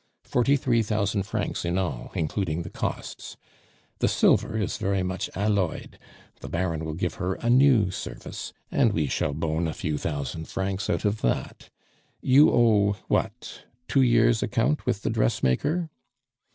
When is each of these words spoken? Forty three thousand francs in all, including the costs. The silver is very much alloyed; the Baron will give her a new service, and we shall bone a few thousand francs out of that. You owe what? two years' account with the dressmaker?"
Forty 0.23 0.55
three 0.55 0.81
thousand 0.81 1.27
francs 1.27 1.63
in 1.63 1.77
all, 1.77 2.11
including 2.15 2.63
the 2.63 2.71
costs. 2.71 3.37
The 3.99 4.07
silver 4.07 4.57
is 4.57 4.77
very 4.77 5.03
much 5.03 5.29
alloyed; 5.35 5.99
the 6.39 6.49
Baron 6.49 6.83
will 6.83 6.95
give 6.95 7.13
her 7.21 7.35
a 7.35 7.51
new 7.51 7.91
service, 7.91 8.51
and 8.71 8.93
we 8.93 9.05
shall 9.05 9.35
bone 9.35 9.67
a 9.67 9.75
few 9.75 9.99
thousand 9.99 10.47
francs 10.47 10.89
out 10.89 11.05
of 11.05 11.21
that. 11.21 11.69
You 12.19 12.49
owe 12.51 12.93
what? 13.09 13.65
two 13.87 14.01
years' 14.01 14.41
account 14.41 14.87
with 14.87 15.03
the 15.03 15.11
dressmaker?" 15.11 15.91